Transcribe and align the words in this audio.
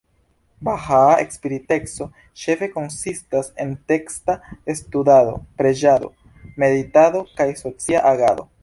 Bahaa 0.67 1.17
spiriteco 1.33 2.07
ĉefe 2.43 2.69
konsistas 2.77 3.51
el 3.67 3.77
teksta 3.93 4.37
studado, 4.81 5.37
preĝado, 5.61 6.13
meditado, 6.67 7.25
kaj 7.39 7.51
socia 7.65 8.09
agado. 8.15 8.53